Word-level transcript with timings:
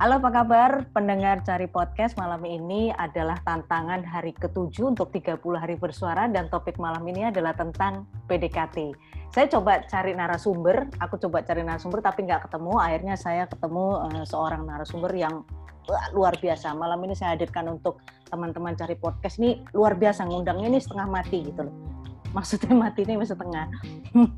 Halo 0.00 0.16
apa 0.16 0.32
kabar 0.32 0.88
pendengar 0.96 1.44
Cari 1.44 1.68
Podcast 1.68 2.16
malam 2.16 2.40
ini 2.48 2.88
adalah 2.88 3.36
tantangan 3.44 4.00
hari 4.00 4.32
ketujuh 4.32 4.96
untuk 4.96 5.12
30 5.12 5.36
hari 5.60 5.76
bersuara 5.76 6.24
dan 6.24 6.48
topik 6.48 6.80
malam 6.80 7.04
ini 7.04 7.28
adalah 7.28 7.52
tentang 7.52 8.08
PDKT. 8.24 8.96
Saya 9.28 9.52
coba 9.52 9.84
cari 9.84 10.16
narasumber, 10.16 10.88
aku 11.04 11.20
coba 11.20 11.44
cari 11.44 11.68
narasumber 11.68 12.00
tapi 12.00 12.24
nggak 12.24 12.48
ketemu, 12.48 12.80
akhirnya 12.80 13.12
saya 13.20 13.44
ketemu 13.44 14.00
uh, 14.00 14.24
seorang 14.24 14.64
narasumber 14.64 15.12
yang 15.12 15.44
uh, 15.92 16.06
luar 16.16 16.32
biasa. 16.40 16.72
Malam 16.72 17.04
ini 17.04 17.12
saya 17.12 17.36
hadirkan 17.36 17.68
untuk 17.68 18.00
teman-teman 18.32 18.72
Cari 18.80 18.96
Podcast 18.96 19.36
ini 19.36 19.60
luar 19.76 20.00
biasa, 20.00 20.24
ngundangnya 20.24 20.72
ini 20.72 20.80
setengah 20.80 21.12
mati 21.12 21.44
gitu 21.44 21.68
loh. 21.68 21.76
Maksudnya 22.40 22.72
mati 22.72 23.04
ini 23.04 23.20
setengah. 23.20 23.68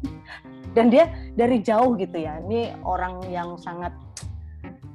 dan 0.74 0.90
dia 0.90 1.06
dari 1.38 1.62
jauh 1.62 1.94
gitu 1.94 2.18
ya, 2.18 2.42
ini 2.50 2.74
orang 2.82 3.22
yang 3.30 3.54
sangat 3.54 3.94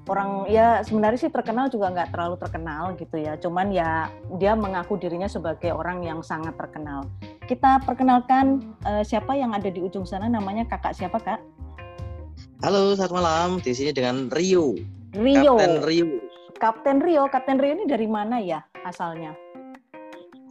orang 0.07 0.47
ya 0.47 0.81
sebenarnya 0.81 1.20
sih 1.27 1.31
terkenal 1.31 1.67
juga 1.67 1.91
nggak 1.91 2.16
terlalu 2.16 2.35
terkenal 2.39 2.95
gitu 2.95 3.16
ya. 3.20 3.35
Cuman 3.38 3.70
ya 3.70 4.07
dia 4.39 4.55
mengaku 4.55 4.95
dirinya 4.95 5.27
sebagai 5.27 5.75
orang 5.75 6.02
yang 6.03 6.23
sangat 6.23 6.55
terkenal. 6.55 7.05
Kita 7.45 7.83
perkenalkan 7.83 8.63
uh, 8.88 9.03
siapa 9.03 9.35
yang 9.35 9.55
ada 9.55 9.67
di 9.67 9.80
ujung 9.83 10.07
sana? 10.07 10.31
Namanya 10.31 10.67
kakak 10.67 10.95
siapa 10.95 11.20
kak? 11.20 11.39
Halo 12.63 12.95
selamat 12.95 13.13
malam. 13.13 13.49
Di 13.61 13.71
sini 13.75 13.91
dengan 13.93 14.31
Rio. 14.33 14.75
Rio. 15.13 15.55
Kapten 15.55 15.75
Rio. 15.83 16.08
Kapten 16.58 16.97
Rio. 17.03 17.23
Kapten 17.30 17.58
Rio 17.59 17.71
ini 17.77 17.85
dari 17.85 18.08
mana 18.09 18.41
ya 18.41 18.63
asalnya? 18.88 19.35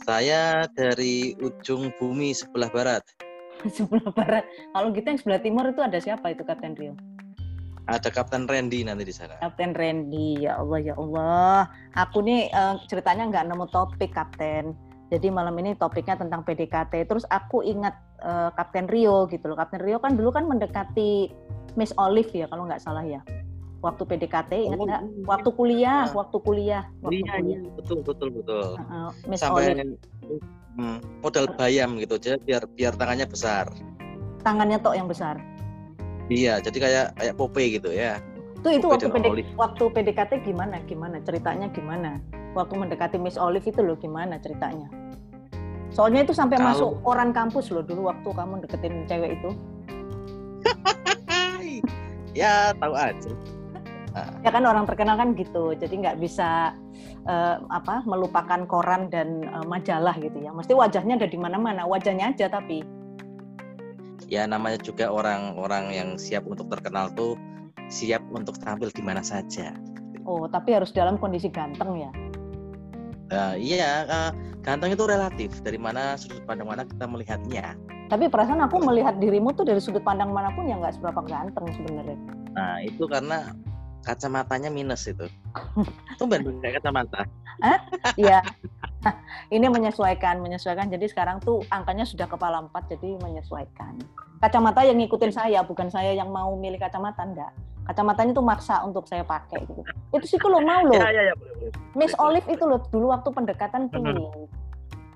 Saya 0.06 0.70
dari 0.70 1.34
ujung 1.42 1.90
bumi 1.98 2.30
sebelah 2.30 2.70
barat. 2.70 3.02
Sebelah 3.74 4.14
barat. 4.14 4.44
Kalau 4.70 4.94
kita 4.94 5.10
yang 5.10 5.18
sebelah 5.18 5.40
timur 5.42 5.64
itu 5.66 5.82
ada 5.82 5.98
siapa 5.98 6.30
itu 6.30 6.46
Kapten 6.46 6.78
Rio 6.78 7.15
ada 7.86 8.08
Kapten 8.10 8.50
Randy 8.50 8.82
nanti 8.82 9.06
di 9.06 9.14
sana. 9.14 9.38
Kapten 9.38 9.72
Randy, 9.74 10.42
ya 10.46 10.58
Allah 10.58 10.78
ya 10.82 10.94
Allah. 10.98 11.70
Aku 11.94 12.18
nih 12.22 12.50
uh, 12.50 12.82
ceritanya 12.90 13.30
nggak 13.30 13.46
nemu 13.46 13.66
topik 13.70 14.10
Kapten. 14.10 14.74
Jadi 15.06 15.30
malam 15.30 15.54
ini 15.62 15.78
topiknya 15.78 16.18
tentang 16.18 16.42
PDKT. 16.42 17.06
Terus 17.06 17.22
aku 17.30 17.62
ingat 17.62 17.94
uh, 18.26 18.50
Kapten 18.58 18.90
Rio 18.90 19.30
gitu 19.30 19.46
loh. 19.46 19.54
Kapten 19.54 19.78
Rio 19.78 20.02
kan 20.02 20.18
dulu 20.18 20.34
kan 20.34 20.50
mendekati 20.50 21.30
Miss 21.78 21.94
Olive 21.94 22.30
ya 22.34 22.50
kalau 22.50 22.66
nggak 22.66 22.82
salah 22.82 23.06
ya. 23.06 23.22
Waktu 23.86 24.02
PDKT 24.02 24.66
ingat 24.66 24.78
oh, 24.82 24.86
nggak? 24.90 25.02
Oh, 25.06 25.30
waktu 25.30 25.50
kuliah, 25.54 26.10
ya. 26.10 26.14
waktu 26.16 26.36
kuliah. 26.42 26.82
Waktu 27.06 27.22
iya, 27.22 27.32
kuliah. 27.38 27.58
iya, 27.62 27.70
betul 27.78 27.98
betul 28.02 28.28
betul. 28.34 28.68
Uh, 28.90 29.10
Miss 29.30 29.46
Sampai 29.46 29.78
Olive. 29.78 29.94
Hmm, 30.76 30.98
modal 31.22 31.48
bayam 31.54 31.96
gitu 32.02 32.18
aja 32.18 32.34
biar 32.42 32.66
biar 32.74 32.98
tangannya 32.98 33.30
besar. 33.30 33.70
Tangannya 34.42 34.82
tok 34.82 34.98
yang 34.98 35.06
besar 35.06 35.38
Iya, 36.26 36.58
jadi 36.58 36.78
kayak 36.82 37.06
kayak 37.22 37.34
Pope 37.38 37.62
gitu 37.70 37.90
ya. 37.94 38.18
Itu 38.58 38.68
itu 38.82 38.86
waktu 38.90 39.06
PD, 39.14 39.46
waktu 39.54 39.84
PDKT 39.94 40.32
gimana? 40.42 40.82
Gimana 40.90 41.22
ceritanya 41.22 41.70
gimana? 41.70 42.18
Waktu 42.58 42.74
mendekati 42.74 43.16
Miss 43.20 43.38
Olive 43.38 43.62
itu 43.62 43.78
loh 43.78 43.94
gimana 43.94 44.42
ceritanya? 44.42 44.90
Soalnya 45.94 46.26
itu 46.26 46.34
sampai 46.34 46.58
Kalau... 46.58 46.66
masuk 46.74 46.90
orang 47.06 47.30
kampus 47.30 47.70
loh 47.70 47.86
dulu 47.86 48.10
waktu 48.10 48.26
kamu 48.26 48.54
deketin 48.66 49.06
cewek 49.06 49.38
itu. 49.38 49.50
ya 52.42 52.74
tahu 52.74 52.94
aja. 52.96 53.32
Ya 54.40 54.48
kan 54.48 54.64
orang 54.64 54.88
terkenal 54.88 55.20
kan 55.20 55.36
gitu, 55.36 55.76
jadi 55.76 55.92
nggak 55.92 56.16
bisa 56.24 56.72
uh, 57.28 57.56
apa 57.68 58.00
melupakan 58.08 58.64
koran 58.64 59.12
dan 59.12 59.44
uh, 59.52 59.60
majalah 59.68 60.16
gitu 60.16 60.40
ya. 60.40 60.56
Mesti 60.56 60.72
wajahnya 60.72 61.20
ada 61.20 61.28
di 61.28 61.36
mana-mana, 61.36 61.84
wajahnya 61.84 62.32
aja 62.32 62.48
tapi 62.48 62.80
ya 64.26 64.46
namanya 64.46 64.78
juga 64.82 65.10
orang-orang 65.10 65.94
yang 65.94 66.08
siap 66.18 66.46
untuk 66.46 66.66
terkenal 66.70 67.10
tuh 67.14 67.38
siap 67.86 68.22
untuk 68.34 68.58
tampil 68.58 68.90
di 68.90 69.02
mana 69.02 69.22
saja. 69.22 69.74
Oh, 70.26 70.50
tapi 70.50 70.74
harus 70.74 70.90
dalam 70.90 71.16
kondisi 71.22 71.46
ganteng 71.46 72.02
ya? 72.02 72.10
Uh, 73.30 73.54
iya, 73.58 74.06
uh, 74.06 74.30
ganteng 74.62 74.94
itu 74.94 75.06
relatif. 75.06 75.50
Dari 75.62 75.78
mana 75.78 76.18
sudut 76.18 76.42
pandang 76.46 76.66
mana 76.66 76.82
kita 76.82 77.06
melihatnya. 77.06 77.78
Tapi 78.06 78.30
perasaan 78.30 78.62
aku 78.62 78.82
melihat 78.82 79.18
dirimu 79.18 79.54
tuh 79.54 79.66
dari 79.66 79.78
sudut 79.82 80.02
pandang 80.02 80.30
mana 80.34 80.50
pun 80.54 80.66
yang 80.66 80.82
nggak 80.82 80.98
seberapa 80.98 81.22
ganteng 81.26 81.66
sebenarnya. 81.74 82.18
Nah, 82.54 82.82
itu 82.82 83.06
karena 83.06 83.54
kacamatanya 84.06 84.70
minus 84.70 85.10
itu. 85.10 85.26
Tumben 86.18 86.46
kayak 86.62 86.82
kacamata. 86.82 87.26
Iya. 88.14 88.42
ini 89.56 89.66
menyesuaikan, 89.68 90.40
menyesuaikan. 90.40 90.88
Jadi 90.88 91.06
sekarang 91.10 91.42
tuh 91.42 91.62
angkanya 91.68 92.06
sudah 92.06 92.26
kepala 92.26 92.64
empat, 92.64 92.88
jadi 92.90 93.18
menyesuaikan. 93.20 93.98
Kacamata 94.40 94.84
yang 94.84 95.00
ngikutin 95.00 95.32
saya, 95.32 95.60
bukan 95.64 95.88
saya 95.88 96.12
yang 96.12 96.28
mau 96.28 96.54
milih 96.56 96.80
kacamata, 96.80 97.24
enggak. 97.24 97.52
Kacamatanya 97.86 98.34
tuh 98.34 98.42
maksa 98.42 98.82
untuk 98.82 99.06
saya 99.06 99.22
pakai 99.22 99.62
gitu. 99.62 99.82
Itu 100.10 100.26
sih 100.26 100.38
lo 100.42 100.58
mau 100.58 100.82
loh. 100.82 100.98
Ya, 100.98 101.08
ya, 101.14 101.22
ya, 101.30 101.34
Miss 101.94 102.12
Olive 102.18 102.46
itu 102.50 102.66
loh 102.66 102.82
dulu 102.90 103.14
waktu 103.14 103.30
pendekatan 103.30 103.86
tuh. 103.94 104.02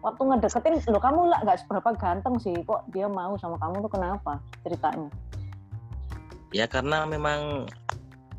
Waktu 0.01 0.23
ngedeketin, 0.23 0.81
lo 0.89 1.03
kamu 1.03 1.29
lah 1.29 1.45
nggak 1.45 1.61
seberapa 1.61 1.93
ganteng 1.99 2.41
sih, 2.41 2.57
kok 2.65 2.87
dia 2.95 3.05
mau 3.11 3.37
sama 3.37 3.61
kamu 3.61 3.85
tuh 3.85 3.93
kenapa 3.93 4.41
ceritanya? 4.65 5.11
Ya 6.55 6.65
karena 6.65 7.05
memang 7.05 7.69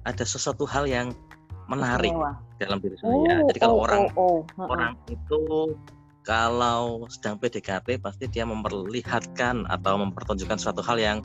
ada 0.08 0.26
sesuatu 0.26 0.66
hal 0.66 0.90
yang 0.90 1.14
menarik 1.72 2.12
dalam 2.60 2.78
diri 2.84 2.96
saya. 3.00 3.16
Oh, 3.40 3.48
Jadi 3.48 3.60
kalau 3.64 3.76
oh, 3.80 3.86
orang 3.88 4.02
oh, 4.20 4.40
oh. 4.44 4.68
orang 4.68 4.94
itu 5.08 5.42
kalau 6.22 7.08
sedang 7.10 7.40
PDKT 7.42 7.98
pasti 8.04 8.30
dia 8.30 8.46
memperlihatkan 8.46 9.66
atau 9.72 9.94
mempertunjukkan 9.98 10.60
suatu 10.60 10.84
hal 10.84 11.00
yang 11.02 11.18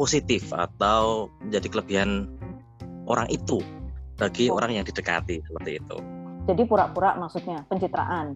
positif 0.00 0.48
atau 0.54 1.28
menjadi 1.44 1.68
kelebihan 1.68 2.10
orang 3.04 3.28
itu 3.28 3.60
bagi 4.16 4.48
oh. 4.48 4.56
orang 4.56 4.80
yang 4.80 4.84
didekati 4.86 5.42
seperti 5.44 5.82
itu. 5.82 5.96
Jadi 6.48 6.62
pura-pura 6.64 7.18
maksudnya 7.20 7.66
pencitraan? 7.68 8.32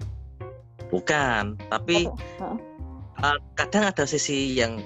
Bukan, 0.93 1.56
tapi 1.73 2.05
oh. 2.43 2.59
uh, 3.25 3.39
kadang 3.56 3.89
ada 3.89 4.05
sisi 4.05 4.53
yang 4.53 4.85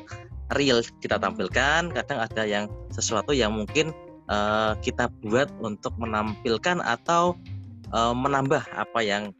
real 0.54 0.80
kita 1.02 1.18
tampilkan, 1.18 1.90
kadang 1.92 2.18
ada 2.22 2.42
yang 2.46 2.70
sesuatu 2.94 3.34
yang 3.34 3.52
mungkin 3.52 3.90
uh, 4.28 4.72
kita 4.80 5.10
buat 5.24 5.48
untuk 5.60 5.92
menampilkan 5.98 6.80
atau 6.84 7.34
uh, 7.92 8.14
menambah 8.14 8.62
apa 8.76 9.00
yang 9.02 9.32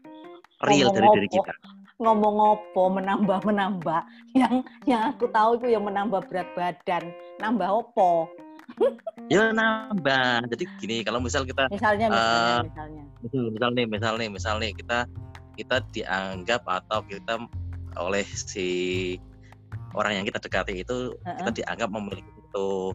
real 0.66 0.90
ngomong 0.90 0.96
dari 0.96 1.08
diri 1.24 1.28
kita. 1.30 1.54
Ngomong 1.98 2.34
ngopo 2.38 2.82
menambah 2.94 3.38
menambah 3.42 4.00
yang 4.40 4.62
yang 4.86 5.14
aku 5.14 5.28
tahu 5.30 5.58
itu 5.62 5.66
yang 5.76 5.84
menambah 5.86 6.26
berat 6.26 6.48
badan, 6.56 7.12
nambah 7.38 7.68
opo? 7.68 8.26
ya 9.32 9.50
nambah. 9.50 10.46
Jadi 10.52 10.64
gini, 10.78 10.96
kalau 11.02 11.18
misal 11.18 11.42
kita 11.42 11.66
misalnya 11.72 12.12
misalnya 12.12 12.60
uh, 12.60 12.60
misalnya. 12.64 13.02
Misal 13.28 13.70
nih, 13.74 13.86
misal 13.86 14.12
nih, 14.16 14.28
misal 14.30 14.54
nih 14.62 14.72
kita 14.76 15.08
kita 15.58 15.82
dianggap 15.90 16.62
atau 16.70 17.02
kita 17.02 17.34
oleh 17.98 18.22
si 18.22 18.68
orang 19.98 20.22
yang 20.22 20.24
kita 20.28 20.38
dekati 20.38 20.86
itu 20.86 21.18
uh 21.18 21.26
-uh. 21.26 21.36
kita 21.42 21.50
dianggap 21.64 21.90
memiliki 21.90 22.30
itu 22.30 22.94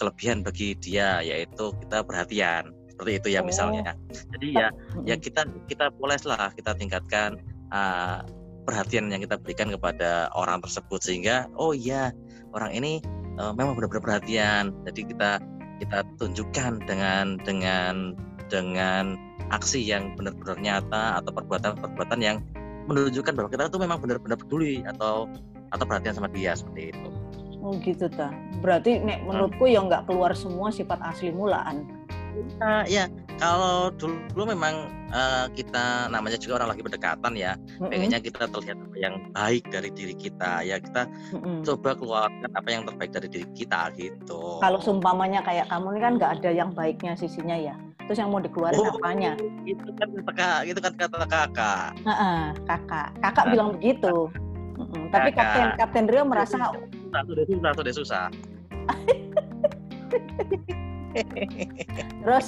kelebihan 0.00 0.40
bagi 0.40 0.72
dia 0.80 1.20
yaitu 1.20 1.76
kita 1.84 2.00
perhatian. 2.00 2.72
Seperti 2.88 3.12
itu 3.20 3.28
ya 3.36 3.40
oh. 3.40 3.46
misalnya. 3.46 3.92
Jadi 4.32 4.48
ya 4.56 4.68
ya 5.04 5.14
kita 5.20 5.44
kita 5.68 5.92
lah 6.00 6.50
kita 6.56 6.72
tingkatkan 6.76 7.36
uh, 7.68 8.24
perhatian 8.64 9.12
yang 9.12 9.20
kita 9.20 9.36
berikan 9.36 9.68
kepada 9.68 10.32
orang 10.32 10.64
tersebut. 10.64 11.04
Sehingga 11.04 11.52
oh 11.60 11.76
iya 11.76 12.16
orang 12.56 12.72
ini 12.72 13.04
uh, 13.36 13.52
memang 13.52 13.76
benar-benar 13.76 14.04
perhatian. 14.04 14.72
Jadi 14.88 15.12
kita 15.12 15.40
kita 15.80 16.04
tunjukkan 16.16 16.84
dengan 16.88 17.36
dengan 17.44 18.16
dengan 18.48 19.16
aksi 19.50 19.80
yang 19.82 20.14
benar-benar 20.14 20.58
nyata 20.60 21.22
atau 21.22 21.30
perbuatan-perbuatan 21.34 22.20
yang 22.22 22.40
menunjukkan 22.86 23.32
bahwa 23.34 23.48
kita 23.50 23.70
tuh 23.70 23.80
memang 23.82 23.98
benar-benar 24.02 24.38
peduli 24.38 24.82
atau 24.86 25.30
atau 25.70 25.84
perhatian 25.86 26.18
sama 26.18 26.28
dia 26.30 26.54
seperti 26.54 26.90
itu. 26.94 27.19
Oh 27.60 27.76
gitu 27.80 28.08
ta. 28.08 28.32
Berarti 28.64 29.00
nek 29.04 29.24
menurutku 29.28 29.68
hmm. 29.68 29.74
ya 29.76 29.80
nggak 29.84 30.02
keluar 30.08 30.32
semua 30.32 30.72
sifat 30.72 31.00
asli 31.04 31.32
mulaan. 31.32 31.84
Uh, 32.62 32.86
ya, 32.86 33.10
kalau 33.42 33.90
dulu 33.98 34.54
memang 34.54 34.86
uh, 35.10 35.50
kita 35.50 36.06
namanya 36.08 36.38
juga 36.38 36.62
orang 36.62 36.72
lagi 36.72 36.82
berdekatan 36.86 37.34
ya, 37.34 37.58
mm-hmm. 37.58 37.90
pengennya 37.90 38.20
kita 38.22 38.46
terlihat 38.46 38.78
apa 38.78 38.96
yang 38.96 39.14
baik 39.34 39.66
dari 39.66 39.90
diri 39.90 40.14
kita 40.14 40.62
ya 40.62 40.78
kita 40.78 41.10
mm-hmm. 41.34 41.66
coba 41.66 41.90
keluarkan 41.98 42.50
apa 42.54 42.68
yang 42.70 42.86
terbaik 42.86 43.10
dari 43.10 43.28
diri 43.28 43.46
kita 43.50 43.90
gitu. 43.98 44.62
Kalau 44.62 44.78
sumpamanya 44.78 45.42
kayak 45.42 45.66
kamu 45.68 45.98
ini 45.98 46.00
kan 46.00 46.12
nggak 46.22 46.32
ada 46.40 46.50
yang 46.54 46.70
baiknya 46.70 47.18
sisinya 47.18 47.58
ya, 47.58 47.74
terus 48.06 48.22
yang 48.22 48.30
mau 48.30 48.38
dikeluarin 48.38 48.78
oh, 48.78 48.94
apanya? 48.94 49.34
Itu 49.66 49.90
kan 49.98 50.08
kakak, 50.30 50.58
itu 50.70 50.78
kan 50.80 50.92
kata 50.96 51.26
kakak. 51.26 51.88
Uh-uh, 52.06 52.54
kakak, 52.62 53.08
kakak 53.20 53.44
nah, 53.44 53.52
bilang 53.52 53.68
begitu. 53.74 54.30
Tapi 55.12 55.28
Kapten 55.36 55.76
Kapten 55.76 56.06
Rio 56.08 56.24
merasa 56.24 56.72
susah, 57.10 57.22
sudah 57.26 57.44
susah, 57.44 57.70
sudah 57.74 57.94
susah. 57.94 58.26
Terus 62.22 62.46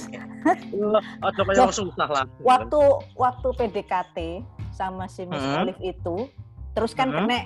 oh, 1.19 1.33
coba 1.35 1.51
yang 1.51 1.75
susah 1.75 2.09
lah. 2.09 2.25
Waktu 2.47 2.81
waktu 3.19 3.49
PDKT 3.59 4.19
sama 4.71 5.11
si 5.11 5.27
Miss 5.27 5.43
hmm. 5.43 5.59
Olive 5.67 5.83
itu, 5.83 6.31
terus 6.79 6.95
kan 6.95 7.11
hmm. 7.11 7.27
kena 7.27 7.39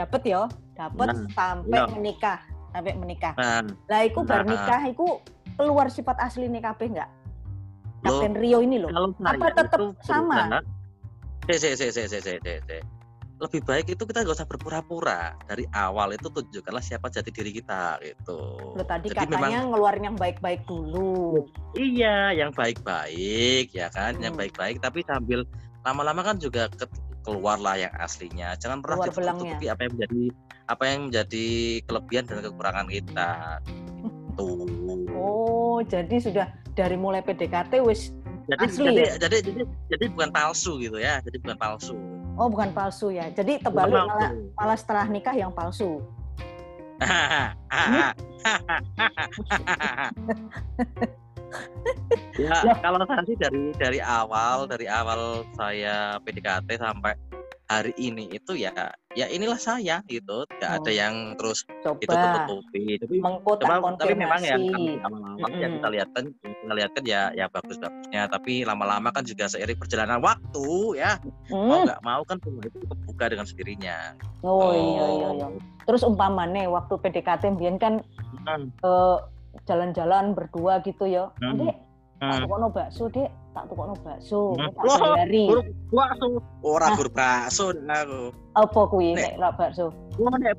dapet 0.00 0.22
yo, 0.24 0.48
dapet 0.72 1.12
nah, 1.12 1.28
sampai 1.36 1.78
yo. 1.84 1.86
menikah, 1.92 2.40
sampai 2.72 2.96
menikah. 2.96 3.36
Nah. 3.36 3.68
Lah 3.92 4.00
iku 4.08 4.24
bar 4.24 4.48
nah. 4.48 4.56
nikah 4.56 4.80
iku 4.88 5.20
keluar 5.60 5.92
sifat 5.92 6.16
asli 6.24 6.48
nih 6.48 6.64
KB 6.64 6.80
nggak? 6.96 7.10
Kapten 8.04 8.34
Rio 8.38 8.64
ini 8.64 8.80
loh. 8.80 8.88
Kalau 8.92 9.08
Apa 9.24 9.46
tetap 9.52 9.80
sama? 10.04 10.62
Se, 11.46 11.56
se, 11.60 11.70
se, 11.78 11.88
se, 11.92 12.06
se, 12.08 12.32
se. 12.40 12.78
Lebih 13.36 13.60
baik 13.68 13.86
itu 13.92 14.02
kita 14.08 14.24
nggak 14.24 14.36
usah 14.40 14.48
berpura-pura 14.48 15.36
dari 15.44 15.68
awal 15.76 16.16
itu 16.16 16.32
tunjukkanlah 16.32 16.80
siapa 16.80 17.12
jati 17.12 17.28
diri 17.28 17.52
kita 17.52 18.00
gitu. 18.00 18.38
Loh, 18.72 18.86
tadi 18.88 19.12
Jadi 19.12 19.28
katanya 19.28 19.60
memang, 19.60 19.76
ngeluarin 19.76 20.04
yang 20.08 20.16
baik-baik 20.16 20.64
dulu. 20.64 21.44
Iya, 21.76 22.32
yang 22.32 22.50
baik-baik 22.56 23.76
ya 23.76 23.92
kan, 23.92 24.16
hmm. 24.16 24.24
yang 24.24 24.34
baik-baik 24.40 24.80
tapi 24.80 25.04
sambil 25.04 25.44
lama-lama 25.84 26.24
kan 26.24 26.40
juga 26.40 26.72
ke, 26.72 26.88
keluarlah 27.28 27.76
yang 27.76 27.92
aslinya. 28.00 28.56
Jangan 28.56 28.80
pernah 28.80 29.04
tutupi 29.04 29.68
apa 29.68 29.84
yang 29.84 29.92
menjadi 30.00 30.24
apa 30.66 30.82
yang 30.88 31.00
menjadi 31.12 31.46
kelebihan 31.84 32.24
dan 32.24 32.40
kekurangan 32.40 32.86
kita. 32.88 33.30
Tuh. 34.40 34.64
Oh, 35.12 35.84
jadi 35.84 36.16
sudah 36.24 36.46
dari 36.72 36.96
mulai 36.96 37.20
PDKT 37.20 37.84
wis 37.84 38.16
jadi, 38.46 38.62
asli 38.62 38.86
jadi, 38.86 39.02
ya? 39.02 39.14
jadi, 39.26 39.36
jadi 39.42 39.62
jadi 39.90 40.04
bukan 40.14 40.30
palsu 40.30 40.78
gitu 40.78 40.96
ya. 41.02 41.18
Jadi 41.20 41.36
bukan 41.42 41.58
palsu. 41.58 42.15
Oh, 42.36 42.52
bukan 42.52 42.68
palsu 42.76 43.08
ya. 43.08 43.32
Jadi 43.32 43.64
terbalik 43.64 43.96
malah 43.96 44.30
malah 44.60 44.76
setelah 44.76 45.08
nikah 45.08 45.32
yang 45.32 45.48
palsu. 45.50 46.04
ya, 52.40 52.56
ya 52.68 52.74
kalau 52.80 53.00
saya 53.04 53.24
sih 53.28 53.36
dari 53.36 53.72
dari 53.76 54.00
awal 54.00 54.64
dari 54.68 54.88
awal 54.88 55.44
saya 55.56 56.16
PDKT 56.24 56.80
sampai 56.80 57.12
hari 57.66 57.92
ini 57.98 58.30
itu 58.30 58.54
ya 58.54 58.70
ya 59.18 59.26
inilah 59.26 59.58
saya 59.58 59.98
gitu 60.06 60.46
nggak 60.46 60.70
oh. 60.70 60.78
ada 60.78 60.90
yang 60.92 61.34
terus 61.34 61.66
coba 61.82 61.98
itu 61.98 62.14
tutupi 62.14 62.84
tapi 63.02 63.16
coba, 63.18 63.90
tapi 63.98 64.14
memang 64.14 64.40
ya 64.44 64.54
lama-lama 65.02 65.34
mm-hmm. 65.42 65.62
yang 65.62 65.72
kita 65.80 65.88
lihat 65.90 66.08
kan 66.14 66.24
kita 66.30 66.74
lihat 66.78 66.90
kan 66.94 67.04
ya 67.08 67.22
ya 67.34 67.46
bagus 67.50 67.76
bagusnya 67.82 68.22
tapi 68.30 68.62
lama-lama 68.62 69.08
kan 69.10 69.26
juga 69.26 69.50
seiring 69.50 69.78
perjalanan 69.82 70.22
waktu 70.22 70.68
ya 71.00 71.18
mm. 71.50 71.66
mau 71.66 71.82
nggak 71.82 72.02
mau 72.06 72.22
kan 72.22 72.38
semua 72.44 72.62
itu 72.62 72.78
terbuka 72.86 73.24
dengan 73.34 73.46
sendirinya 73.48 73.98
oh, 74.46 74.70
oh. 74.70 74.72
iya 74.74 75.06
iya 75.10 75.28
iya 75.42 75.48
terus 75.86 76.02
umpamane 76.06 76.70
waktu 76.70 76.94
PDKT 76.98 77.58
Bian 77.58 77.78
kan 77.78 78.02
hmm. 78.46 78.74
uh, 78.82 79.22
jalan-jalan 79.70 80.34
berdua 80.34 80.82
gitu 80.82 81.06
ya 81.06 81.30
hmm. 81.38 81.70
tak 82.18 82.42
tukokno 82.42 82.68
bakso 82.74 83.06
dek 83.06 83.30
tak 83.56 83.64
tukokno 83.72 83.96
bakso 84.04 84.52
hmm. 84.52 84.68
tak 84.76 84.84
bayari 84.84 85.44
bakso. 85.88 86.26
Ora 86.60 86.92
gur 86.92 87.08
bakso 87.08 87.72
aku. 87.72 88.20
Apa 88.52 88.80
kuwi 88.92 89.16
nek 89.16 89.40
ora 89.40 89.50
bakso? 89.56 89.88
Nek 90.20 90.52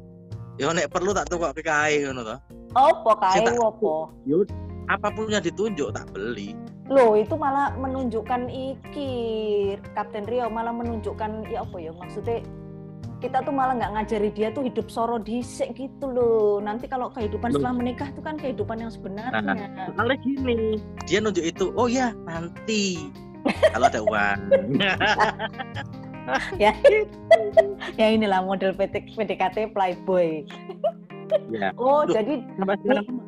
yo 0.58 0.74
nek 0.74 0.90
perlu 0.90 1.14
tak 1.14 1.30
tukok 1.30 1.54
kae 1.62 2.02
ngono 2.02 2.26
to? 2.26 2.36
Apa 2.74 3.12
kae 3.22 3.46
apa? 3.46 3.94
yo 4.26 4.42
apa 4.90 5.08
pun 5.14 5.30
yang 5.30 5.46
ditunjuk 5.46 5.94
tak 5.94 6.10
beli. 6.10 6.58
Loh, 6.88 7.20
itu 7.20 7.36
malah 7.36 7.76
menunjukkan 7.76 8.48
iki 8.48 9.12
Kapten 9.92 10.24
Rio 10.24 10.48
malah 10.48 10.72
menunjukkan 10.72 11.44
ya 11.52 11.68
apa 11.68 11.78
ya 11.84 11.92
maksudnya 11.92 12.40
kita 13.18 13.42
tuh 13.42 13.54
malah 13.54 13.74
nggak 13.74 13.92
ngajari 13.98 14.30
dia 14.30 14.54
tuh 14.54 14.62
hidup 14.66 14.88
soro 14.94 15.18
disek 15.18 15.74
gitu 15.74 16.06
loh. 16.06 16.62
Nanti 16.62 16.86
kalau 16.86 17.10
kehidupan 17.10 17.50
setelah 17.50 17.74
menikah 17.74 18.10
tuh 18.14 18.22
kan 18.22 18.38
kehidupan 18.38 18.78
yang 18.78 18.92
sebenarnya. 18.94 19.42
Nah, 19.42 19.90
soalnya 19.98 20.18
gini, 20.22 20.78
dia 21.10 21.18
nunjuk 21.18 21.42
itu, 21.42 21.74
oh 21.74 21.90
ya 21.90 22.14
nanti 22.30 23.10
kalau 23.74 23.90
ada 23.90 24.02
uang. 24.06 24.40
ya, 26.62 26.72
ya 27.98 28.08
inilah 28.14 28.46
model 28.46 28.78
PDKT 28.78 29.74
playboy. 29.74 30.46
Ya. 31.52 31.76
Oh, 31.76 32.08
Loh, 32.08 32.16
jadi 32.16 32.40
nama, 32.56 32.80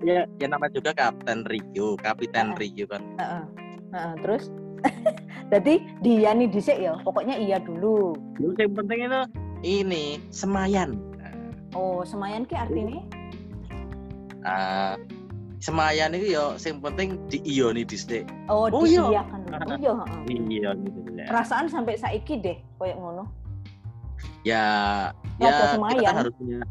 ya, 0.06 0.24
ya 0.40 0.48
nama 0.48 0.72
juga 0.72 0.96
Kapten 0.96 1.44
Rio, 1.52 2.00
Kapiten 2.00 2.56
uh, 2.56 2.60
Rio 2.62 2.86
kan. 2.88 3.04
Uh, 3.20 3.24
uh, 3.24 3.44
uh, 3.92 4.14
terus 4.24 4.48
jadi 5.52 5.84
dia 6.00 6.32
nih 6.32 6.48
disek 6.48 6.80
ya, 6.80 6.96
pokoknya 7.04 7.36
iya 7.36 7.60
dulu. 7.60 8.16
Yang 8.40 8.72
penting 8.72 9.12
itu 9.12 9.22
ini 9.64 10.24
semayan. 10.32 10.96
Oh, 11.76 12.02
semayan 12.02 12.48
ki 12.50 12.56
artinya? 12.58 13.02
Uh, 14.42 14.96
semayan 15.60 16.16
itu 16.16 16.34
ya 16.34 16.56
yang 16.64 16.80
penting 16.80 17.20
di 17.28 17.44
nih 17.44 17.84
dhisik. 17.84 18.26
Oh, 18.48 18.72
oh 18.72 18.88
iya 18.88 19.22
kan 19.28 19.44
dulu. 19.46 19.76
Iya, 19.78 19.94
Iya 20.32 20.70
gitu 20.80 21.00
ya. 21.14 21.26
Perasaan 21.28 21.68
sampai 21.68 22.00
saiki 22.00 22.40
deh 22.40 22.58
koyo 22.80 22.96
ngono. 22.98 23.24
Ya, 24.48 24.64
ya 25.38 25.52
kita 25.52 25.76
kan 25.80 26.16
harus 26.24 26.36
punya 26.40 26.64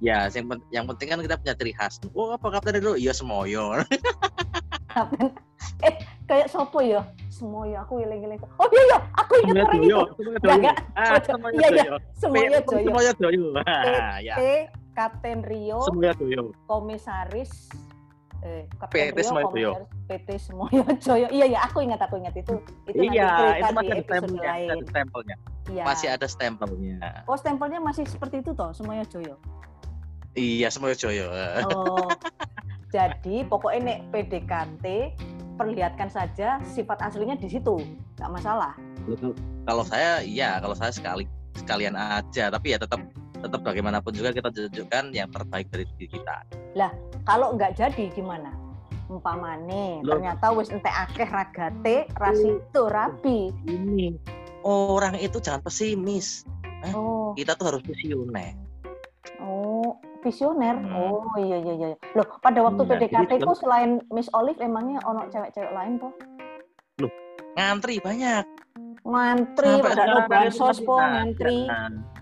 Ya, 0.00 0.32
yang, 0.32 0.48
yang 0.72 0.88
penting 0.88 1.12
kan 1.12 1.20
kita 1.20 1.36
punya 1.36 1.54
ciri 1.60 1.76
khas. 1.76 2.00
Oh, 2.16 2.32
apa 2.32 2.48
kapten 2.56 2.80
itu? 2.80 2.96
Iya, 2.96 3.12
semoyo. 3.12 3.76
eh, 5.86 5.94
kayak 6.30 6.46
sopo 6.46 6.78
ya? 6.78 7.02
Semoyo, 7.26 7.82
aku 7.82 8.06
iling-iling. 8.06 8.38
Oh 8.62 8.70
iya, 8.70 8.82
iya, 8.86 8.98
aku 9.18 9.32
ingat 9.42 9.66
orang 9.66 9.82
itu. 9.82 9.98
Enggak, 10.46 10.76
ah, 10.94 11.18
Iya, 11.50 11.68
iya, 11.74 11.84
Semoyo 12.14 12.58
Joyo. 12.62 12.86
Semoyo 12.86 13.12
Joyo. 13.18 13.46
ya. 14.22 14.34
Kapten 14.94 15.42
Rio. 15.42 15.82
Semoyo 15.82 16.12
Joyo. 16.14 16.42
Komisaris 16.70 17.50
eh 18.40 18.64
PT 18.88 19.20
Semoyo 19.20 19.50
Joyo. 19.52 19.72
PT 20.06 20.28
Semoyo 20.38 20.82
Joyo. 21.04 21.26
Iya 21.34 21.46
ya, 21.50 21.58
aku 21.66 21.82
ingat 21.82 21.98
aku 22.06 22.22
ingat 22.22 22.34
itu. 22.38 22.54
Itu 22.86 23.02
iya, 23.10 23.58
itu 23.58 23.74
masih 23.74 23.90
ada 23.90 24.02
stempelnya, 24.06 24.50
ada 24.54 24.84
stempelnya. 24.86 25.36
Iya. 25.70 25.84
Masih 25.84 26.08
ada 26.08 26.26
stempelnya. 26.26 26.96
Oh, 27.26 27.36
stempelnya 27.38 27.80
masih 27.82 28.06
seperti 28.06 28.42
itu 28.46 28.54
toh, 28.54 28.70
Semoyo 28.70 29.02
Joyo. 29.10 29.34
Iya, 30.38 30.70
Semoyo 30.70 30.94
Joyo. 30.94 31.26
Oh. 31.74 32.06
Jadi 32.94 33.46
pokoknya 33.46 33.80
nek 33.86 33.98
PDKT 34.10 34.84
perlihatkan 35.60 36.08
saja 36.08 36.56
sifat 36.64 37.04
aslinya 37.04 37.36
di 37.36 37.52
situ, 37.52 37.76
nggak 38.16 38.32
masalah. 38.32 38.72
Kalau 39.68 39.84
saya, 39.84 40.24
iya, 40.24 40.56
kalau 40.56 40.72
saya 40.72 40.88
sekali 40.88 41.28
sekalian 41.60 41.92
aja, 41.92 42.48
tapi 42.48 42.72
ya 42.72 42.80
tetap 42.80 43.04
tetap 43.44 43.60
bagaimanapun 43.60 44.16
juga 44.16 44.32
kita 44.32 44.48
tunjukkan 44.48 45.12
yang 45.12 45.28
terbaik 45.28 45.68
dari 45.68 45.84
diri 45.96 46.16
kita. 46.16 46.36
Lah, 46.80 46.92
kalau 47.28 47.52
nggak 47.52 47.76
jadi 47.76 48.08
gimana? 48.16 48.56
Umpamane, 49.12 50.00
ternyata 50.06 50.54
wis 50.54 50.70
entek 50.72 50.94
akeh 50.94 51.28
ragate, 51.28 52.08
itu 52.40 52.82
rapi. 52.88 53.52
Ini 53.68 54.16
orang 54.64 55.16
itu 55.20 55.40
jangan 55.40 55.60
pesimis. 55.64 56.44
Eh, 56.86 56.94
oh. 56.96 57.36
Kita 57.36 57.56
tuh 57.56 57.74
harus 57.74 57.82
visioner. 57.84 58.56
Visioner. 60.20 60.76
Hmm. 60.76 60.94
Oh 60.96 61.34
iya 61.40 61.58
iya 61.60 61.74
iya. 61.76 61.88
Loh, 62.16 62.26
pada 62.40 62.60
waktu 62.60 62.82
nah, 62.84 62.90
PDKT 62.96 63.30
itu 63.40 63.52
selain 63.56 64.00
Miss 64.12 64.28
Olive 64.36 64.60
emangnya 64.60 65.00
ono 65.08 65.26
cewek-cewek 65.32 65.72
lain 65.72 66.00
toh? 66.00 66.12
Loh, 67.00 67.12
ngantri 67.56 67.98
banyak. 68.00 68.44
Ngantri, 69.00 69.80
pada 69.80 70.04
no 70.04 70.28
bansos 70.28 70.78
po 70.84 71.00
ngantri. 71.00 71.64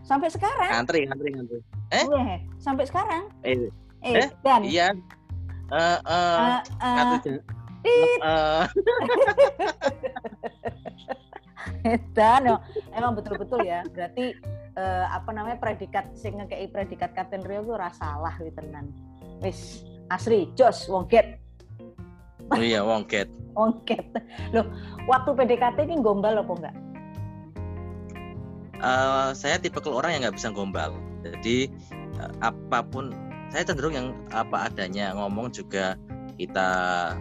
Sampai 0.07 0.31
sekarang? 0.31 0.71
Ngantri, 0.71 1.01
ngantri, 1.11 1.29
ngantri. 1.35 1.59
Eh? 1.91 2.05
Iya, 2.07 2.37
sampai 2.63 2.85
sekarang? 2.87 3.23
Eh, 3.43 3.67
eh, 4.07 4.15
eh 4.25 4.29
dan? 4.47 4.63
Iya. 4.63 4.89
Eh, 5.69 5.75
uh, 5.75 5.99
uh, 6.07 6.63
uh, 6.81 6.95
ngantri. 6.95 7.43
Uh, 8.23 8.65
Dan, 12.17 12.41
no. 12.47 12.57
emang 12.95 13.15
betul-betul 13.19 13.63
ya. 13.63 13.87
Berarti 13.91 14.35
uh, 14.79 15.07
apa 15.11 15.31
namanya 15.35 15.59
predikat 15.59 16.15
sing 16.15 16.39
ngekei 16.39 16.71
predikat 16.71 17.13
Kapten 17.13 17.43
Rio 17.43 17.67
itu 17.67 17.75
rasalah 17.75 18.35
gitu 18.39 18.55
tenan. 18.55 18.91
Wis 19.43 19.83
asri 20.09 20.51
jos 20.55 20.87
wongket. 20.87 21.39
Oh 22.55 22.63
iya 22.63 22.81
wongket. 22.81 23.29
wongket. 23.59 24.07
Loh, 24.55 24.67
waktu 25.11 25.31
PDKT 25.35 25.79
ini 25.91 26.01
gombal 26.01 26.41
apa 26.41 26.53
enggak? 26.55 26.77
Uh, 28.79 29.35
saya 29.35 29.59
tipe 29.59 29.83
orang 29.91 30.15
yang 30.15 30.21
nggak 30.29 30.39
bisa 30.39 30.55
gombal. 30.55 30.95
Jadi 31.27 31.67
uh, 32.23 32.33
apa 32.39 32.87
pun 32.87 33.11
saya 33.51 33.67
cenderung 33.67 33.97
yang 33.97 34.09
apa 34.31 34.71
adanya 34.71 35.11
ngomong 35.19 35.51
juga 35.51 35.99
kita 36.39 36.69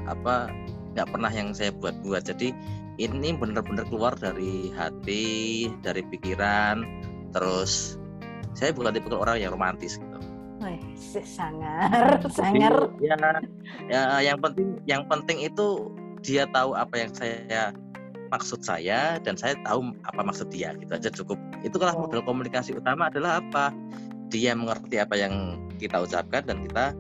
apa 0.06 0.54
nggak 0.94 1.10
pernah 1.10 1.32
yang 1.34 1.50
saya 1.58 1.74
buat-buat. 1.74 2.30
Jadi 2.30 2.54
ini 2.98 3.30
benar-benar 3.38 3.86
keluar 3.88 4.14
dari 4.18 4.74
hati, 4.74 5.70
dari 5.86 6.02
pikiran, 6.02 6.82
terus 7.32 8.02
saya 8.58 8.74
bukan 8.74 8.98
tipe 8.98 9.14
orang 9.14 9.38
yang 9.38 9.54
romantis 9.54 10.02
gitu. 10.02 10.18
Wih, 10.58 10.82
sangar, 11.22 12.18
sangar. 12.34 12.90
Ya, 12.98 13.14
ya, 13.86 14.02
yang 14.26 14.42
penting, 14.42 14.82
yang 14.90 15.06
penting 15.06 15.46
itu 15.46 15.94
dia 16.26 16.50
tahu 16.50 16.74
apa 16.74 16.98
yang 16.98 17.14
saya 17.14 17.70
maksud 18.34 18.60
saya 18.66 19.22
dan 19.24 19.40
saya 19.40 19.56
tahu 19.64 19.94
apa 20.04 20.22
maksud 20.26 20.50
dia 20.50 20.74
gitu 20.82 20.92
aja 20.98 21.10
cukup. 21.14 21.38
Itulah 21.62 21.94
oh. 21.94 22.10
model 22.10 22.26
komunikasi 22.26 22.74
utama 22.74 23.14
adalah 23.14 23.40
apa? 23.40 23.70
Dia 24.34 24.58
mengerti 24.58 24.98
apa 24.98 25.16
yang 25.16 25.62
kita 25.78 26.04
ucapkan 26.04 26.44
dan 26.44 26.66
kita 26.66 26.98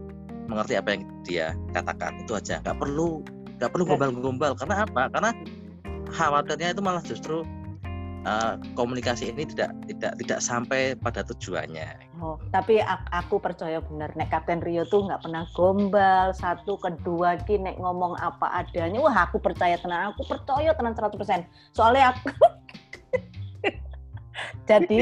mengerti 0.48 0.80
apa 0.80 0.90
yang 0.96 1.02
dia 1.26 1.58
katakan 1.74 2.22
itu 2.22 2.38
aja. 2.38 2.64
Gak 2.64 2.78
perlu, 2.78 3.26
gak 3.58 3.74
perlu 3.74 3.84
gombal-gombal 3.90 4.54
karena 4.56 4.86
apa? 4.88 5.12
Karena 5.12 5.32
khawatirnya 6.14 6.76
itu 6.76 6.82
malah 6.84 7.04
justru 7.04 7.44
uh, 8.28 8.54
komunikasi 8.76 9.32
ini 9.32 9.48
tidak 9.48 9.72
tidak 9.88 10.14
tidak 10.20 10.40
sampai 10.44 10.94
pada 11.00 11.24
tujuannya. 11.24 11.88
Oh, 12.20 12.36
tapi 12.52 12.84
aku 13.12 13.40
percaya 13.40 13.80
benar 13.80 14.12
nek 14.20 14.34
Kapten 14.34 14.60
Rio 14.60 14.84
tuh 14.88 15.08
nggak 15.08 15.24
pernah 15.24 15.48
gombal 15.56 16.36
satu 16.36 16.76
kedua 16.80 17.40
ki 17.48 17.64
nek 17.64 17.80
ngomong 17.80 18.20
apa 18.20 18.66
adanya. 18.66 19.00
Wah, 19.00 19.28
aku 19.28 19.40
percaya 19.40 19.80
tenang, 19.80 20.16
aku 20.16 20.28
percaya 20.28 20.76
tenang 20.76 20.94
100%. 20.94 21.48
Soalnya 21.72 22.16
aku 22.16 22.28
jadi 24.70 25.00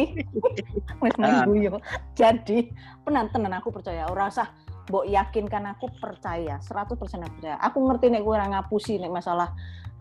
wis 1.02 1.16
main 1.18 1.50
guyu. 1.50 1.74
Jadi 2.14 2.70
penan 3.02 3.34
tenan 3.34 3.58
aku 3.58 3.74
percaya 3.74 4.06
ora 4.08 4.30
usah 4.30 4.48
mbok 4.86 5.10
yakinkan 5.10 5.66
aku 5.66 5.90
percaya 5.98 6.62
100% 6.62 6.70
aku 6.70 6.94
percaya. 7.42 7.58
Aku 7.66 7.82
ngerti 7.90 8.14
nek 8.14 8.22
kowe 8.22 8.38
ora 8.38 8.46
ngapusi 8.46 9.02
nek 9.02 9.10
masalah 9.10 9.50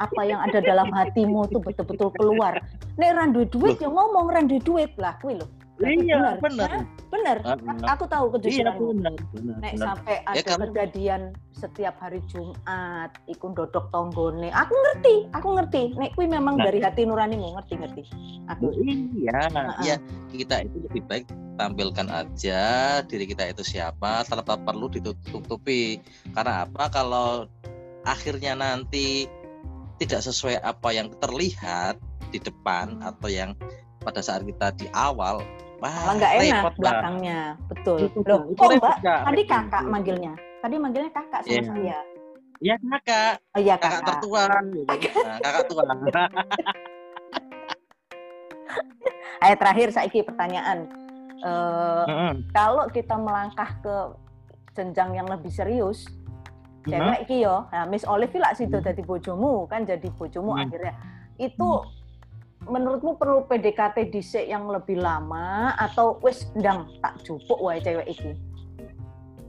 apa 0.03 0.21
yang 0.27 0.41
ada 0.43 0.59
dalam 0.59 0.91
hatimu 0.91 1.47
tuh 1.51 1.63
betul-betul 1.63 2.11
keluar. 2.19 2.59
Nek 2.99 3.11
randu 3.15 3.47
duit 3.47 3.79
ya 3.79 3.91
ngomong 3.91 4.31
randu 4.31 4.59
duit 4.63 4.91
lah 4.99 5.15
kuwi 5.23 5.39
lho. 5.39 5.47
Iya, 5.83 6.39
benar. 6.39 6.87
Benar. 7.11 7.37
Aku 7.91 8.07
tahu 8.07 8.31
kejujuran. 8.39 8.79
Iya. 8.79 9.11
Nek 9.59 9.75
sampai 9.75 10.23
ya, 10.23 10.31
ada 10.31 10.39
ya, 10.39 10.55
kejadian 10.71 11.23
setiap 11.51 11.99
hari 11.99 12.23
Jumat 12.31 13.11
ikut 13.27 13.59
dodok 13.59 13.91
tonggone. 13.91 14.55
Aku 14.55 14.71
ngerti, 14.71 15.27
aku 15.35 15.49
ngerti. 15.59 15.83
Nek 15.99 16.15
kuwi 16.15 16.31
memang 16.31 16.63
nah. 16.63 16.71
dari 16.71 16.79
hati 16.79 17.03
nuranimu, 17.03 17.59
ngerti-ngerti. 17.59 18.03
Aku 18.55 18.71
iya, 18.87 19.51
uh 19.51 19.75
iya. 19.83 19.97
Kita 20.31 20.63
itu 20.63 20.79
lebih 20.87 21.03
baik 21.11 21.27
tampilkan 21.59 22.07
aja 22.07 22.63
diri 23.07 23.27
kita 23.27 23.51
itu 23.51 23.67
siapa 23.67 24.23
tanpa 24.31 24.55
perlu 24.55 24.87
ditutupi. 24.87 25.99
Karena 26.39 26.71
apa? 26.71 26.87
Kalau 26.87 27.51
akhirnya 28.07 28.55
nanti 28.55 29.27
tidak 29.99 30.21
sesuai 30.27 30.59
apa 30.63 30.89
yang 30.91 31.09
terlihat 31.23 31.99
di 32.35 32.39
depan 32.43 32.99
atau 33.03 33.29
yang 33.31 33.55
pada 34.03 34.21
saat 34.21 34.43
kita 34.43 34.75
di 34.75 34.87
awal 34.93 35.41
Wah, 35.85 36.17
nggak 36.17 36.33
enak 36.41 36.81
belakangnya, 36.81 37.61
betul. 37.69 38.09
Loh, 38.25 38.49
kok 38.57 38.73
mbak? 38.81 39.05
Tadi 39.05 39.43
kakak 39.45 39.85
manggilnya. 39.85 40.33
Tadi 40.65 40.81
manggilnya 40.81 41.13
kakak 41.13 41.45
sama 41.45 41.61
yeah. 41.61 41.67
saya. 41.69 41.99
Iya 42.65 42.81
kakak. 42.81 43.35
Oh 43.53 43.61
iya 43.61 43.77
kakak. 43.77 44.01
Kakak 44.01 44.09
tertua. 44.09 44.43
Nah, 44.49 45.39
kakak 45.45 45.65
tua. 45.69 45.85
Ayo 49.45 49.55
terakhir 49.61 49.93
saiki 49.93 50.25
pertanyaan. 50.25 50.89
Uh, 51.45 52.09
mm 52.09 52.17
-hmm. 52.17 52.33
Kalau 52.57 52.89
kita 52.89 53.21
melangkah 53.21 53.77
ke 53.85 54.17
jenjang 54.73 55.13
yang 55.13 55.29
lebih 55.29 55.53
serius, 55.53 56.09
-hmm. 56.93 57.01
cewek 57.01 57.19
iki 57.25 57.37
yo, 57.45 57.69
nah, 57.73 57.85
Miss 57.89 58.05
Olive 58.05 58.37
lah 58.37 58.53
situ 58.53 58.77
jadi 58.81 59.01
bojomu 59.01 59.65
kan 59.71 59.89
jadi 59.89 60.09
bojomu 60.15 60.53
mm 60.53 60.57
-hmm. 60.57 60.65
akhirnya. 60.69 60.95
Itu 61.41 61.69
menurutmu 62.65 63.21
perlu 63.21 63.45
PDKT 63.45 64.09
dhisik 64.09 64.47
yang 64.49 64.69
lebih 64.69 65.01
lama 65.01 65.77
atau 65.77 66.17
wis 66.25 66.49
ndang 66.57 66.89
tak 67.05 67.21
jupuk 67.25 67.61
wae 67.61 67.81
cewek 67.81 68.09
iki? 68.09 68.33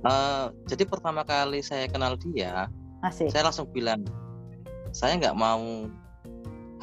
Uh, 0.05 0.53
jadi 0.69 0.85
pertama 0.85 1.25
kali 1.25 1.65
saya 1.65 1.89
kenal 1.89 2.13
dia, 2.19 2.69
Asik. 3.01 3.33
saya 3.33 3.49
langsung 3.49 3.65
bilang, 3.73 4.05
saya 4.93 5.17
nggak 5.17 5.33
mau 5.33 5.89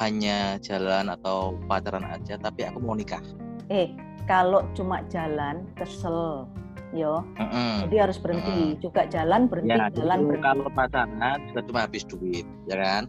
hanya 0.03 0.59
jalan 0.59 1.07
atau 1.07 1.55
pacaran 1.69 2.03
aja, 2.03 2.35
tapi 2.35 2.67
aku 2.67 2.83
mau 2.83 2.97
nikah. 2.97 3.23
Eh, 3.71 3.95
kalau 4.27 4.67
cuma 4.75 5.05
jalan 5.07 5.63
kesel, 5.79 6.49
yo. 6.93 7.25
Mm 7.35 7.47
-hmm. 7.49 7.73
Jadi 7.89 7.95
harus 7.99 8.17
berhenti 8.21 8.53
mm 8.53 8.65
-hmm. 8.69 8.81
juga 8.81 9.01
jalan 9.09 9.41
berhenti 9.49 9.73
ya, 9.73 9.89
jalan 9.91 10.17
berhenti. 10.29 10.45
Kalau 10.45 10.69
pacaran 10.71 11.37
juga 11.51 11.61
cuma 11.65 11.79
habis 11.83 12.03
duit, 12.05 12.45
ya 12.69 12.75
kan? 12.77 13.03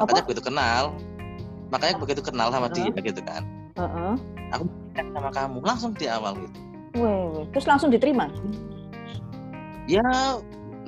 Makanya 0.00 0.22
begitu 0.24 0.42
kenal, 0.44 0.96
makanya 1.70 1.96
begitu 2.02 2.20
kenal 2.20 2.50
sama 2.50 2.66
uh 2.66 2.70
-huh. 2.74 2.90
dia 2.90 3.00
gitu 3.00 3.22
kan 3.22 3.42
uh 3.78 3.82
-huh. 3.86 4.14
aku 4.52 4.64
sama 4.98 5.30
kamu 5.30 5.58
langsung 5.62 5.94
di 5.94 6.06
awal 6.10 6.34
gitu 6.36 6.58
Weh, 6.98 7.46
terus 7.54 7.66
langsung 7.70 7.88
diterima 7.94 8.26
ya 9.86 10.02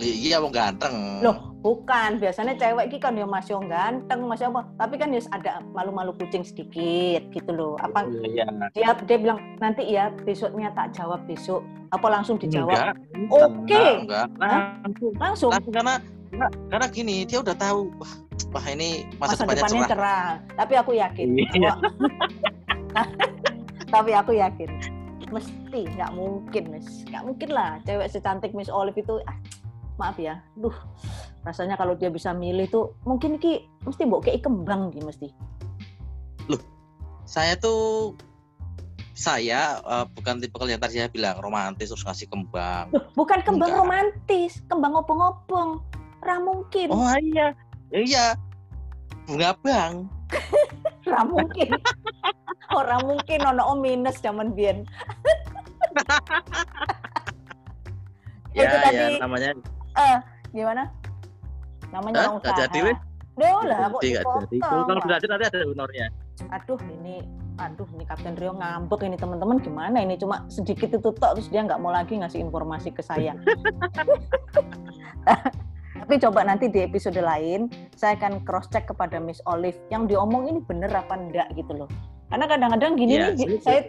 iya 0.03 0.43
mau 0.43 0.51
ganteng 0.51 1.23
loh 1.23 1.52
bukan 1.63 2.19
biasanya 2.19 2.59
cewek 2.59 2.91
ki 2.91 2.99
kan 2.99 3.15
ya 3.15 3.23
masih 3.23 3.55
ganteng 3.71 4.27
masih 4.27 4.51
apa 4.51 4.67
tapi 4.75 4.99
kan 4.99 5.15
ya 5.15 5.23
ada 5.31 5.63
malu-malu 5.71 6.11
kucing 6.19 6.43
sedikit 6.43 7.23
gitu 7.31 7.51
loh 7.55 7.75
apa 7.79 8.11
iya. 8.27 8.51
dia 8.75 8.91
dia 9.07 9.17
bilang 9.17 9.39
nanti 9.63 9.87
ya 9.87 10.11
besoknya 10.27 10.75
tak 10.75 10.91
jawab 10.99 11.23
besok 11.25 11.63
apa 11.95 12.07
langsung 12.11 12.35
dijawab 12.35 12.99
oke 13.31 13.63
okay. 13.63 14.03
enggak, 14.03 14.27
enggak. 14.35 14.59
Langsung. 14.83 15.13
langsung 15.23 15.51
langsung 15.55 15.73
karena 15.73 15.95
karena 16.67 16.87
gini 16.91 17.17
dia 17.23 17.39
udah 17.39 17.55
tahu 17.55 17.95
wah 18.03 18.13
wah 18.51 18.67
ini 18.67 19.07
masa, 19.23 19.47
masa 19.47 19.55
depannya, 19.55 19.57
depannya 19.57 19.83
cerah. 19.89 19.93
cerah. 19.93 20.29
Tapi 20.57 20.75
aku 20.81 20.93
yakin. 20.97 21.29
Iya. 21.37 21.73
tapi 23.93 24.11
aku 24.17 24.33
yakin 24.37 24.71
mesti 25.33 25.81
nggak 25.97 26.13
mungkin 26.13 26.63
Miss 26.77 27.05
nggak 27.09 27.25
mungkin 27.25 27.51
lah 27.53 27.81
cewek 27.89 28.09
secantik 28.13 28.53
Miss 28.53 28.69
Olive 28.69 28.97
itu 29.01 29.17
ah, 29.25 29.37
maaf 30.03 30.19
ya. 30.19 30.43
Duh 30.59 30.75
rasanya 31.47 31.75
kalau 31.79 31.95
dia 31.95 32.11
bisa 32.11 32.35
milih 32.35 32.67
tuh 32.71 32.99
mungkin 33.07 33.39
ki 33.39 33.67
mesti 33.87 34.03
mbok 34.07 34.27
kayak 34.27 34.43
kembang 34.43 34.91
gitu 34.91 35.07
mesti. 35.07 35.29
Loh 36.51 36.63
saya 37.23 37.55
tuh 37.55 38.13
saya 39.13 39.79
uh, 39.87 40.09
bukan 40.09 40.43
tipe 40.43 40.57
yang 40.67 40.83
tadi 40.83 40.99
saya 40.99 41.11
bilang 41.13 41.39
romantis 41.39 41.95
terus 41.95 42.03
ngasih 42.03 42.27
kembang. 42.27 42.91
Loh, 42.91 43.07
bukan 43.15 43.41
kembang 43.47 43.71
Enggak. 43.71 43.83
romantis 43.87 44.53
kembang 44.67 44.93
ngopong-ngopong 44.99 45.79
ra 46.23 46.37
mungkin. 46.43 46.89
Oh 46.91 47.17
iya. 47.23 47.55
Iya. 47.93 48.35
Bunga 49.29 49.55
bang. 49.63 50.11
Ra 51.13 51.23
mungkin. 51.29 51.77
Orang 52.79 53.05
mungkin 53.05 53.39
ono 53.45 53.63
oh, 53.69 53.77
minus 53.77 54.19
zaman 54.19 54.57
biyen. 54.57 54.83
Ya, 58.53 58.69
itu 58.69 58.77
tadi 58.85 58.97
ya, 59.01 59.09
namanya 59.17 59.51
eh 59.97 60.19
gimana? 60.53 60.89
Namanya 61.93 62.33
eh, 62.33 62.37
usaha 62.39 62.57
jadi 62.67 62.79
weh? 62.93 62.97
Deo 63.33 63.65
lah, 63.65 63.89
kok 63.89 64.03
jadi. 64.05 64.57
Kalau 64.61 65.01
belajar 65.01 65.29
nanti 65.29 65.45
ada 65.49 65.59
honornya. 65.65 66.07
Aduh, 66.53 66.81
ini 67.01 67.25
aduh 67.61 67.85
ini 67.93 68.05
Kapten 68.09 68.35
Rio 68.37 68.53
ngambek 68.57 69.09
ini 69.09 69.17
teman-teman. 69.17 69.57
Gimana 69.61 69.97
ini? 70.05 70.21
Cuma 70.21 70.45
sedikit 70.53 70.93
itu 70.93 71.09
tok 71.13 71.41
terus 71.41 71.49
dia 71.49 71.65
nggak 71.65 71.81
mau 71.81 71.93
lagi 71.93 72.21
ngasih 72.21 72.45
informasi 72.45 72.93
ke 72.93 73.01
saya. 73.01 73.33
Tapi 76.03 76.19
coba 76.19 76.43
nanti 76.43 76.67
di 76.67 76.83
episode 76.83 77.21
lain 77.23 77.71
saya 77.95 78.19
akan 78.19 78.43
cross 78.43 78.69
check 78.69 78.91
kepada 78.91 79.17
Miss 79.17 79.41
Olive. 79.49 79.79
Yang 79.89 80.13
diomong 80.17 80.51
ini 80.51 80.61
bener 80.61 80.93
apa 80.93 81.17
enggak 81.17 81.49
gitu 81.57 81.73
loh. 81.73 81.89
Karena 82.29 82.45
kadang-kadang 82.49 82.93
gini 82.97 83.17
yeah, 83.17 83.33
nih 83.33 83.61
saya 83.61 83.81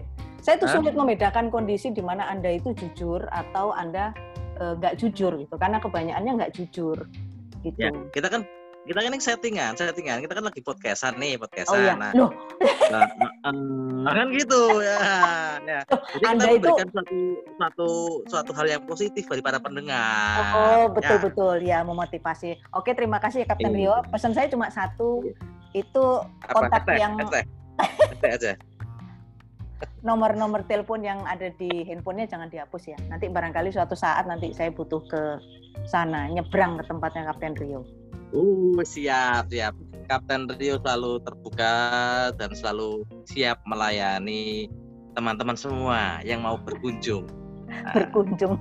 saya 0.43 0.59
tuh 0.59 0.67
sulit 0.67 0.91
membedakan 0.91 1.47
kondisi 1.47 1.91
di 1.95 2.03
mana 2.03 2.27
Anda 2.27 2.59
itu 2.59 2.75
jujur 2.75 3.23
atau 3.31 3.71
Anda 3.71 4.11
nggak 4.79 4.93
uh, 4.95 4.99
jujur 4.99 5.31
gitu. 5.39 5.55
Karena 5.59 5.77
kebanyakannya 5.83 6.31
nggak 6.39 6.53
jujur 6.55 6.97
gitu. 7.63 7.77
Ya, 7.79 7.91
kita 8.11 8.27
kan 8.27 8.41
kita 8.83 8.99
kan 8.99 9.15
ini 9.15 9.23
settingan, 9.23 9.71
settingan. 9.79 10.19
Kita 10.19 10.35
kan 10.35 10.43
lagi 10.43 10.59
podcastan 10.59 11.15
nih, 11.15 11.39
podcastan. 11.39 11.71
Oh 11.71 11.79
iya. 11.79 11.95
Nah, 11.95 12.11
Loh. 12.11 12.31
Nah, 12.91 13.07
nah, 14.03 14.11
kan 14.11 14.27
gitu 14.35 14.83
ya. 14.83 14.97
ya. 15.63 15.79
Jadi 15.87 16.25
Anda 16.27 16.43
kita 16.43 16.51
memberikan 16.51 16.87
itu... 16.91 16.95
suatu 16.99 17.19
suatu 17.55 17.89
suatu 18.27 18.51
hal 18.59 18.67
yang 18.67 18.83
positif 18.83 19.23
bagi 19.31 19.39
para 19.39 19.63
pendengar. 19.63 20.51
Oh, 20.51 20.85
betul 20.91 21.15
ya. 21.15 21.23
betul 21.23 21.55
ya 21.63 21.79
memotivasi. 21.87 22.59
Oke, 22.75 22.91
terima 22.91 23.23
kasih 23.23 23.47
ya 23.47 23.55
Kapten 23.55 23.71
iya. 23.71 23.79
Rio. 23.87 23.95
Pesan 24.11 24.35
saya 24.35 24.51
cuma 24.51 24.67
satu. 24.67 25.23
Itu 25.71 26.27
kontak 26.51 26.83
Apa? 26.83 26.99
yang 26.99 27.15
aja. 28.23 28.51
Nomor-nomor 30.03 30.67
telepon 30.67 31.03
yang 31.03 31.23
ada 31.23 31.51
di 31.55 31.87
handphonenya 31.87 32.35
jangan 32.35 32.49
dihapus 32.51 32.83
ya. 32.91 32.97
Nanti 33.07 33.31
barangkali 33.31 33.71
suatu 33.71 33.95
saat 33.95 34.27
nanti 34.27 34.51
saya 34.51 34.69
butuh 34.71 35.01
ke 35.07 35.21
sana, 35.87 36.27
nyebrang 36.29 36.79
ke 36.79 36.83
tempatnya 36.87 37.31
Kapten 37.31 37.55
Rio. 37.57 37.87
Uh, 38.33 38.81
siap, 38.83 39.47
siap. 39.47 39.73
Kapten 40.11 40.51
Rio 40.59 40.81
selalu 40.83 41.23
terbuka 41.23 41.75
dan 42.35 42.51
selalu 42.51 43.07
siap 43.23 43.63
melayani 43.63 44.67
teman-teman 45.15 45.55
semua 45.55 46.19
yang 46.25 46.43
mau 46.43 46.59
berkunjung. 46.59 47.29
berkunjung. 47.95 48.59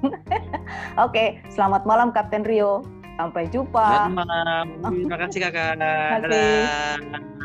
Oke, 1.05 1.41
selamat 1.51 1.83
malam 1.85 2.15
Kapten 2.15 2.47
Rio. 2.47 2.85
Sampai 3.21 3.45
jumpa. 3.53 4.09
Selamat 4.09 4.25
malam. 4.25 4.67
Terima 4.89 5.17
kasih 5.21 5.39
Kakak. 5.45 5.73
Terima 5.77 6.17
kasih. 6.17 6.31
Dadah. 6.33 7.41